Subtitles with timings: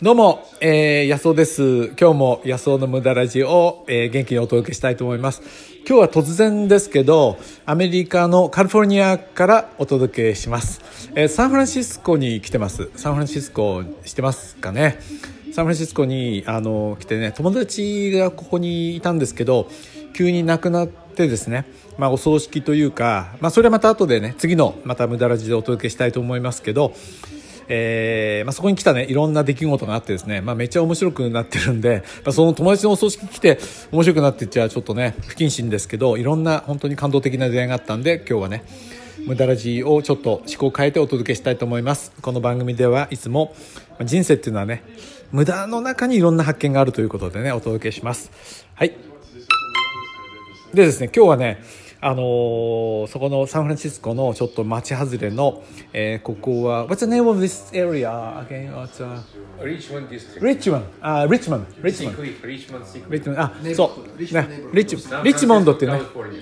[0.00, 1.86] どうも、えー、安尾です。
[1.98, 5.42] 今日も安尾の無駄ラジオを、えー元気にお届けしたいと思います。
[5.88, 7.36] 今日は突然ですけど、
[7.66, 11.10] アメリカのカリフォルニアからお届けします。
[11.16, 12.90] えーサンフランシスコに来てます。
[12.94, 15.00] サンフランシスコ知ってますかね
[15.52, 19.68] サンフランシスコにあの来てね、友達がここにいたんですけど、
[20.14, 21.64] 急に亡くなってですね、
[21.98, 26.94] まあお葬式というか、まあそれはまた後でね、次のまた無駄ラジでお届けしたいと思いますけど、
[27.68, 33.58] えーまあ、そこに来たねいろんな出来事があってですね、まあ、めっちゃ面白くなってるんで、まあ、その友達のお葬式来て
[33.92, 38.64] 面白くなってっちゃちょっとね不謹慎ですけどいろんな本当に感動的な出会いがあったんで今日はね
[39.26, 42.12] 無駄ラジをちょっと思考を変えてお届けしたいと思います。
[42.22, 43.54] この番組ではいつも
[44.02, 44.82] 人生っていうのはね
[45.32, 48.66] 無駄の中にいろんな発見があるということでねお届けします。
[48.74, 48.96] はい。
[50.72, 51.62] でですね今日はね
[52.00, 58.72] あのーそこのサンフランシスコのちょっと町外れの、えーここは What's the name of this area again?
[58.72, 59.20] What's, uh,
[59.60, 60.40] Richmond district.
[60.40, 63.10] Richmond あ、Richmond Richmond Richmond Secret.
[63.10, 64.16] リッチモンドあそう、ね、
[64.72, 66.00] リッチリッチモンドっていうね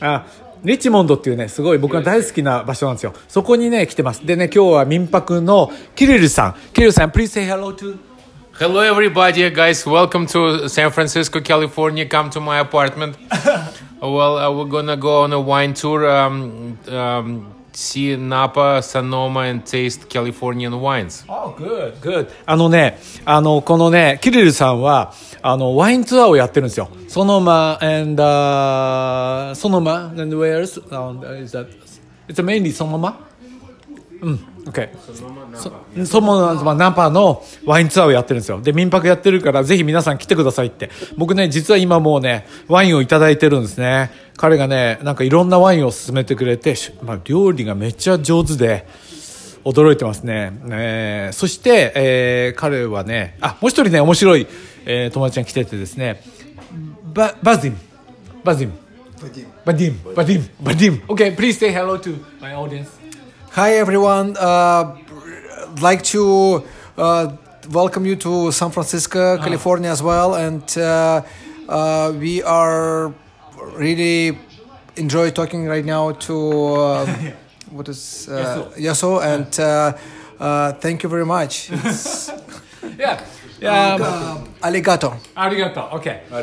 [0.00, 0.26] あ
[0.64, 7.96] リッチモンドっていうねすごい僕が大好きな場所なんですよそこにね来てますでね今日は民泊のキリルさんキリルさん Please say hello to
[8.58, 9.86] Hello, everybody, guys.
[9.88, 12.04] Welcome to San Francisco, California.
[12.08, 13.14] Come to my apartment.
[14.01, 19.65] well, uh, we're gonna go on a wine tour, um, um, see Napa, Sonoma, and
[19.65, 21.25] taste Californian wines.
[21.27, 22.27] Oh, good, good.
[22.45, 26.89] あのね、あの、このね、キリルさんは、あの、ワインツアーをやってるんですよ。
[27.07, 30.79] ソノマ and, uh, ソノマ and where else?
[30.89, 31.67] Uh, is that,
[32.27, 33.27] it's mainly ソノマ
[34.20, 34.88] うん、OK。
[35.04, 35.14] そ
[36.06, 38.60] ソノマ、ナパのワインツアーをやってるんですよ。
[38.60, 40.90] で、民泊やってるから、ぜひ皆さん来てくださいって。
[41.16, 44.10] 僕ね、実は今もうね、ワインをいただいてるんですね。
[44.36, 48.86] 彼がね、なんかいろんなワインを勧めてくれて、しまあ、料理がめっちゃ上手で、
[49.64, 50.52] 驚いてますね。
[50.70, 54.46] えーそして、えー彼はね、あ、もう一人ね、面白い、
[54.86, 56.22] えー友達が来ててですね、
[57.12, 57.76] バ、バズィム、
[58.44, 58.72] バズィム。
[59.64, 61.02] バディム、バディム、バディム。
[61.08, 62.97] Okay, please say hello to my audience.
[63.58, 64.36] Hi everyone.
[64.36, 64.94] Uh,
[65.72, 66.62] I'd like to
[66.96, 67.32] uh,
[67.70, 71.22] welcome you to San Francisco, California as well, and uh,
[71.68, 73.12] uh, we are
[73.74, 74.38] really
[74.94, 77.06] enjoy talking right now to uh,
[77.70, 79.92] what is uh, Yaso, and uh,
[80.38, 81.68] uh, thank you very much.
[81.72, 82.30] It's,
[82.96, 83.20] Yeah.
[83.59, 83.95] Yeah.
[83.95, 85.13] uh, arigato.
[85.35, 85.83] ありがとう。
[85.97, 86.33] OK。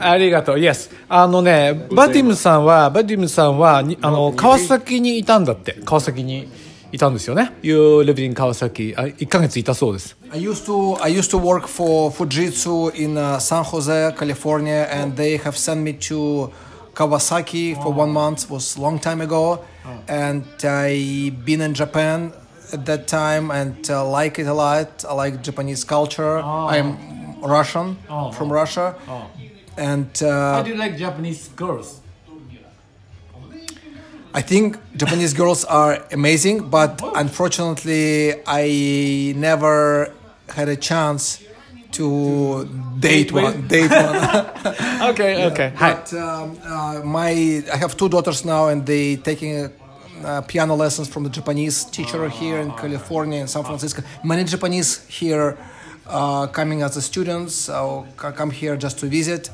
[0.00, 0.56] ありがとう。
[0.56, 0.90] Yes。
[1.08, 5.78] あのね、バディムさんは、バディムさんは、にあの、川崎にいたんだって。
[5.84, 6.48] 川崎に
[6.92, 7.52] いたんですよね。
[7.62, 8.94] You lived in 川崎。
[8.96, 10.16] あ、1ヶ月いたそうです。
[10.32, 15.16] I used to I used to work for Fujitsu in uh, San Jose, California, and
[15.16, 16.50] they have sent me to
[16.94, 18.50] Kawasaki for one month.
[18.50, 19.64] was a long time ago,
[20.08, 22.32] and I been in Japan
[22.73, 25.05] at that time and uh, like it a lot.
[25.07, 26.37] I like Japanese culture.
[26.39, 26.97] I'm
[27.41, 27.97] Russian
[28.33, 28.95] from Russia,
[29.77, 32.01] and uh, do you like Japanese girls?
[34.33, 40.11] I think Japanese girls are amazing, but unfortunately, I never
[40.49, 41.41] had a chance
[41.93, 42.67] to
[42.99, 43.67] date one.
[43.67, 44.15] Date one.
[45.09, 45.71] OK, OK.
[45.75, 45.95] はい。
[45.95, 49.69] But um, uh, my I have two daughters now, and they taking
[50.25, 54.01] uh, piano lessons from the Japanese teacher here in California in San Francisco.
[54.23, 55.57] Many Japanese here
[56.07, 59.49] uh, coming as students or come here just to visit.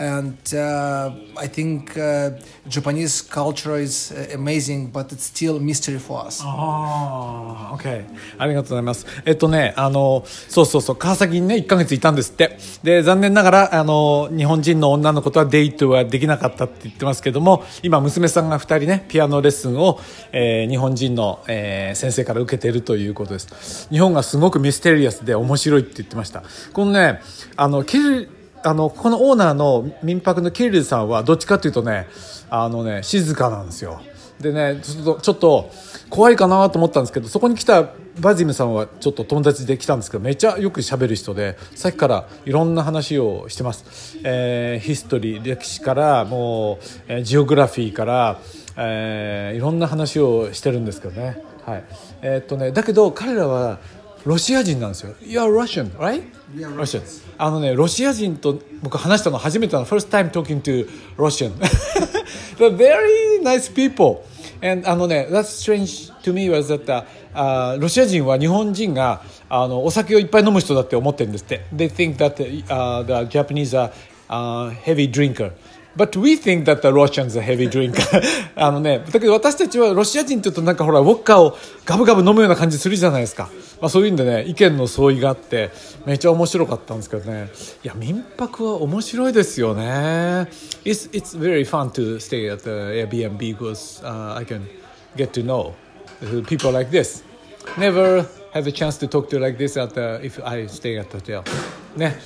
[0.00, 2.38] And uh, I think uh,
[2.68, 6.40] Japanese culture is amazing, but it's still mystery for us.
[6.44, 8.04] ああ、OK。
[8.38, 9.06] ありがとうございます。
[9.24, 12.58] えっとね、あの、そうそうそう、川崎にね、1ヶ月いたんですって。
[12.84, 20.00] で、残念ながら、あの、日本人の女の子とはデートはできなかったって言ってますけども、今、娘さんが2人ね、ピアノレッスンを、
[20.32, 23.88] えー日本人の、えー先生から受けているということです。
[23.90, 26.44] 日本がすごくミステリアスで面白いって言ってました。
[26.72, 27.20] このね、
[27.56, 28.28] あの、キル、
[28.68, 32.08] あの、このオーナーの民泊のキリルさんは、どっちかというとね、
[32.50, 34.00] あのね、静かなんですよ。
[34.40, 35.70] でねちょっとちょっと
[36.08, 37.90] 怖いかなと思ったんですけどそこに来た
[38.20, 46.78] バジムさんはちょっと友達で来たんですけどめっちゃよく喋る人でさっきからいろんな話をしてます、えーヒストリー歴史からもう、
[47.08, 48.40] えージオグラフィーから、
[48.76, 51.42] えーいろんな話をしてるんですけどね。
[51.64, 51.84] はい。
[52.22, 53.78] えーっとねだけど彼らは
[54.24, 55.14] ロシア人なんですよ。
[55.22, 56.22] You're Russian, right?
[56.54, 57.02] Yeah, Russian.
[57.36, 59.86] あのね、ロシア人と僕話したの初めてなの。
[59.86, 61.52] First time talking to Russian.
[62.56, 64.24] They're very nice people.
[64.60, 67.04] And あのね、That's strange to me was that、uh,
[67.34, 71.64] あロシア人は日本人があのお酒をいっぱい飲む人だって思ってるんですって。
[71.74, 72.34] They think that、
[72.66, 73.90] uh, the Japanese are、
[74.28, 75.52] uh, heavy drinker.
[75.96, 78.22] But we think that the Russians are heavy drinker.
[78.54, 83.50] あのね、だけど私たちはロシア人って言うとなんかほら、ウォッカをガブガブ飲むような感じするじゃないですか。
[83.80, 85.70] まあそういうんでね、意見の相違があって、
[86.06, 87.48] めっちゃ面白かったんですけどね。
[87.82, 90.48] いや、民泊は面白いですよね。
[90.84, 94.62] It's, it's very fun to stay at the Airbnb because、uh, I can
[95.16, 95.72] get to know
[96.46, 97.24] people like this.
[97.76, 101.10] Never have a chance to talk to like this at the, if I stay at
[101.10, 101.44] the hotel.
[101.98, 102.16] ね、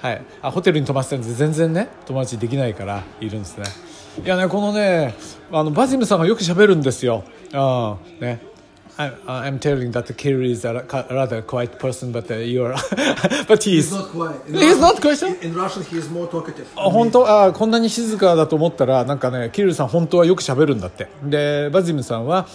[0.00, 3.64] はい、あホテルに泊まってたんで全然ね友達できないからいるんですね
[4.24, 5.14] いやねこのね
[5.50, 8.52] あのバジムさんがよく喋るんですよああね
[8.98, 12.74] I, I'm telling that the Kirill is a rather quiet person, but uh, you're,
[13.48, 14.42] but he's, quiet.
[14.46, 15.42] He's not quiet?
[15.42, 16.66] In Russian, he is more talkative.
[16.76, 22.46] あ本当あこんなに静かだと思ったらなんかねキリルさん本当はよく喋るんだってでバジムさんは、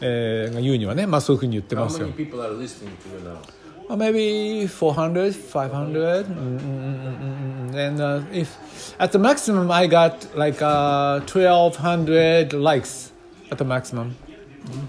[0.00, 3.61] えー、が言うにはねまあそういうふうに言ってますよ people are listening to you now?
[3.88, 7.76] Uh, maybe 400 500 mm, mm, mm, mm, mm.
[7.76, 8.56] and uh, if
[8.98, 13.12] at the maximum i got like uh, 1200 likes
[13.50, 14.14] at the maximum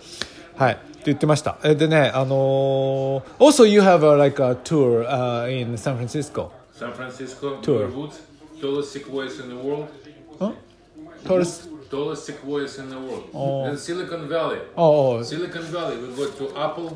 [0.56, 0.74] はい。
[0.74, 1.58] って言ってました。
[1.64, 6.52] えでね、あのー also you have a, like a tour、uh, in San Francisco.
[6.74, 7.88] San Francisco, Tour.
[7.90, 8.20] Woods,
[8.62, 9.88] tallest sequoias in the world.
[11.26, 11.70] Tourist.
[11.90, 13.24] Tallest sequoias in the world.
[13.68, 14.60] And Silicon Valley.
[14.76, 16.92] おうおう Silicon Valley, we go to Apple,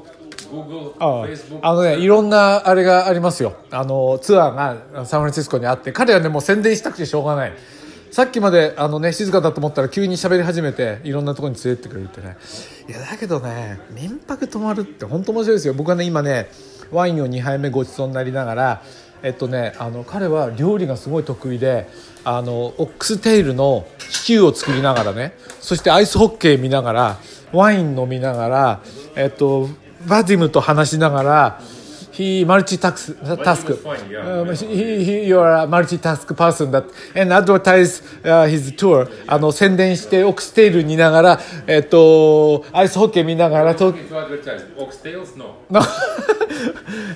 [0.99, 1.25] あ.
[1.61, 3.55] あのね、いろんなあれがありますよ。
[3.71, 4.55] あの、ツアー
[4.93, 7.53] がサンフランシスコにあって、彼はね、もう宣伝したくてしょうがない。
[8.11, 12.37] さっきまで、あのね、静かだと思ったら急に喋り始めて、いろんなところに連れてってくれるってね。
[12.87, 15.73] いや、だけどね、民泊泊まるって本当面白いですよ。
[15.73, 16.49] 僕はね、今ね、
[16.91, 18.83] ワインを2杯目ごちそうになりながら、
[19.23, 21.87] えっとね、あの彼は料理がすごい得意で
[22.25, 27.17] あのオックステールのシチューを作りながらねそしてアイスホッケー見ながら
[27.53, 28.81] ワイン飲みながら、
[29.15, 29.69] えっと、
[30.07, 31.59] バディムと話しながら
[32.13, 36.83] 「He マルチタスク」タスク「He, マルチタスクパーソンだ」
[37.19, 38.03] 「And advertise、」
[39.53, 43.91] 「宣伝してオクステイル見ながら、えっと、アイスホッケー見ながら」と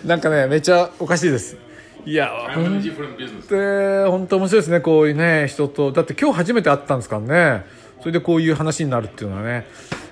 [0.06, 1.57] なんかねめっちゃおかしいです。
[2.07, 2.13] い
[4.07, 5.92] 本当面白いですね、こういうね人と。
[5.92, 7.22] だって今日初めて会ったんですから
[7.57, 7.66] ね。
[8.00, 9.68] それでこういう話になるっていうのはね。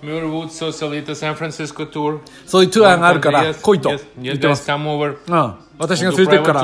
[0.00, 2.20] ミールウッド・ソサリタ・サンフランシスコ・トゥー。
[2.46, 3.90] そういうツアーがあるから、来いと。
[5.76, 6.60] 私が連いてるから。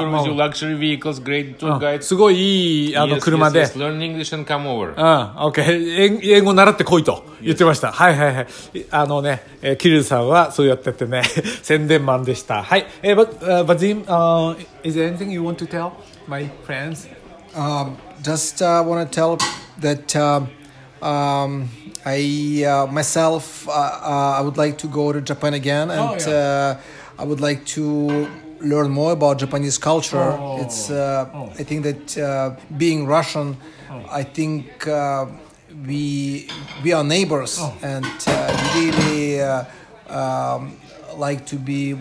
[2.01, 3.67] すごいいいあの車で。
[6.23, 7.91] 英語習って来いと言ってました。
[7.91, 8.47] はいはいはい。
[8.93, 11.23] あのね、えー、キリルさんはそうやっててね、
[11.63, 12.63] 宣伝マンでした。
[12.63, 12.87] はい。
[13.03, 14.57] えー、but, uh, but Zim, the、
[18.23, 19.37] just、want to tell
[19.81, 20.07] that、
[22.07, 26.77] I uh, myself uh, uh, I would like to go to Japan again, and Oh, yeah.
[27.19, 28.29] uh, I would like to
[28.61, 30.37] learn more about Japanese culture.
[30.39, 30.61] Oh.
[30.63, 31.51] It's uh, Oh.
[31.59, 33.57] I think that uh, being Russian,
[34.11, 35.27] I think uh,
[35.87, 36.47] we
[36.83, 37.73] we are neighbors, Oh.
[37.83, 39.65] and uh, we really uh,
[40.09, 40.77] um,
[41.17, 41.97] like to be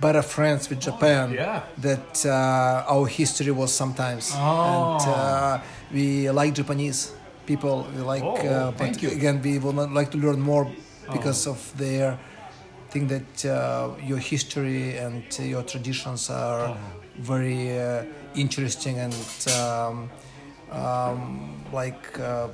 [0.00, 1.32] better friends with Japan.
[1.32, 1.62] yeah.
[1.78, 5.58] That uh, our history was sometimes, and uh,
[5.92, 7.12] we like Japanese
[7.46, 7.86] people.
[7.94, 10.70] Like, Oh, uh, thank but again, we would not like to learn more
[11.12, 12.18] because of their
[12.90, 16.76] think that uh, your history and uh, your traditions are
[17.18, 19.14] very uh, interesting and
[19.58, 20.10] um,
[20.70, 22.48] um, like uh,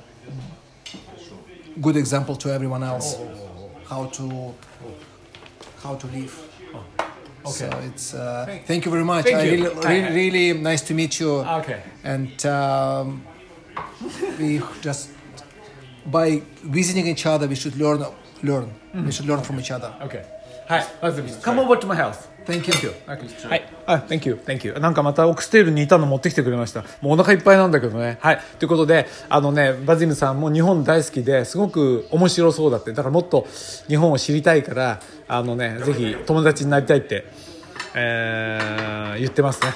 [1.81, 3.17] good example to everyone else
[3.89, 4.53] how to
[5.83, 6.33] how to live.
[7.45, 9.25] So it's uh, thank you very much.
[9.25, 9.51] Thank I you.
[9.51, 11.31] really, really, really nice to meet you.
[11.39, 11.81] Okay.
[12.03, 13.23] And um,
[14.39, 15.11] we just
[16.11, 18.05] by visiting each other, we should learn.
[18.43, 18.69] Learn.
[18.93, 19.93] We should learn from each other.
[20.01, 20.23] Okay.
[20.67, 20.85] はい。
[21.41, 22.29] come over to my house.
[22.45, 22.91] Thank you.
[23.07, 23.47] Okay.
[23.47, 23.69] はい。
[23.85, 24.73] あ、Thank you, thank you.
[24.79, 26.83] なんかまたオックステールにいたの持ってきてくれました。
[27.01, 28.17] もうお腹いっぱいなんだけどね。
[28.21, 28.41] はい。
[28.59, 32.91] ということで、あのね、バジムさんも日本大好きですごく面白そうだって。
[32.91, 33.47] だからもっと
[33.87, 37.25] 日本を知りたいから、あのね、ぜひ友達になりたいって、
[37.95, 39.73] えー、言ってますね。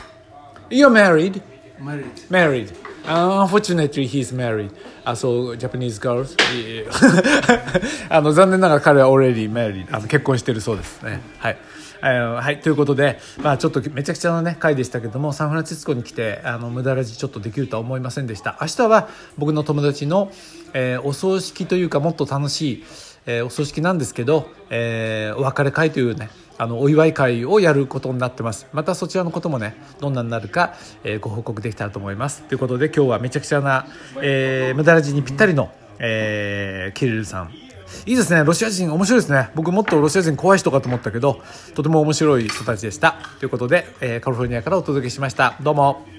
[0.70, 1.42] You're married?
[1.80, 2.12] Married.
[2.30, 2.74] Married.
[3.08, 4.72] Unfortunately, he's married.
[5.06, 6.36] Uh, so Japanese girls.
[8.10, 9.88] あの残念ながら彼は already married.
[9.92, 11.22] あの結婚してるそうですね。
[11.40, 11.58] はい。
[12.04, 20.32] えはい、ということで、まあ、ちょっとめちゃくちゃな、ね、回でしたけどもサンフランシスコに来てあの無駄ラジちょっとできるとは思いませんでした明日は僕の友達の、
[20.74, 22.84] えーお葬式というかもっと楽しい、
[23.26, 28.68] えーお葬式なんですけど、えーお別れ会というねあのお祝い会をやることになってます。
[28.74, 30.74] またそちらのこともねどんなになるか、
[31.04, 32.44] えーご報告できたらと思います。
[32.44, 33.86] ということで今日はめちゃくちゃな、
[34.22, 37.52] えー無駄ラジにぴったりの、えーキリルさん。
[38.06, 38.44] いいですね。
[38.44, 39.50] ロシア人面白いですね。
[39.56, 41.42] 僕もっとロシア人怖い人かと思ったけど
[41.74, 43.16] とても面白い人たちでした。
[43.40, 45.56] ということで、えーカリフォルニアからお届けしました。
[45.62, 46.17] どうも。